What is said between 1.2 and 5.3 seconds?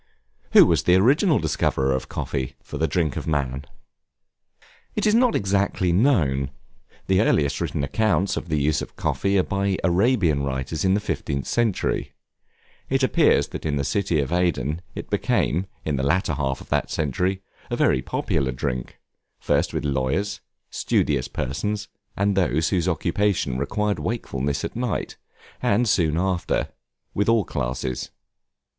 discoverer of Coffee, for the drink of man? It is